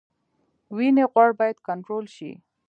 [0.75, 2.31] وینې غوړ باید کنټرول شي